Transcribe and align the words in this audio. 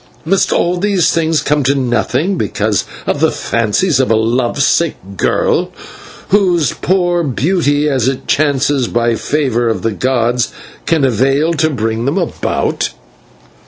Must 0.25 0.51
all 0.51 0.77
these 0.77 1.11
things 1.11 1.43
come 1.43 1.61
to 1.61 1.75
nothing 1.75 2.35
because 2.35 2.85
of 3.05 3.19
the 3.19 3.29
fancies 3.31 3.99
of 3.99 4.09
a 4.09 4.15
love 4.15 4.59
sick 4.59 4.95
girl, 5.15 5.69
whose 6.29 6.73
poor 6.73 7.21
beauty, 7.21 7.87
as 7.87 8.07
it 8.07 8.27
chances 8.27 8.87
by 8.87 9.13
favour 9.13 9.67
of 9.69 9.83
the 9.83 9.91
gods, 9.91 10.49
can 10.87 11.05
avail 11.05 11.53
to 11.53 11.69
bring 11.69 12.05
them 12.05 12.17
about?" 12.17 12.89